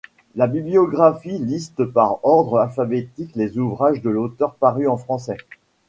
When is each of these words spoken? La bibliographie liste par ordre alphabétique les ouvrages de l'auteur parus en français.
La 0.33 0.47
bibliographie 0.47 1.37
liste 1.37 1.85
par 1.85 2.25
ordre 2.25 2.57
alphabétique 2.57 3.35
les 3.35 3.59
ouvrages 3.59 4.01
de 4.01 4.09
l'auteur 4.09 4.55
parus 4.55 4.87
en 4.89 4.97
français. 4.97 5.37